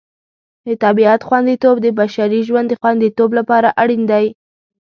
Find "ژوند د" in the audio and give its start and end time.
2.47-2.73